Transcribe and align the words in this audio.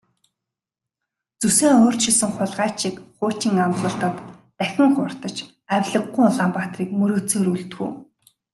Зүсээ 1.39 1.71
өөрчилсөн 1.83 2.31
хулгайч 2.35 2.75
шиг 2.81 2.95
хуучин 3.17 3.55
амлалтад 3.65 4.15
дахин 4.59 4.89
хууртаж 4.95 5.35
авлигагүй 5.75 6.23
Улаанбаатарыг 6.29 6.89
мөрөөдсөөр 6.99 7.47
үлдэх 7.53 7.79
үү? 7.85 7.91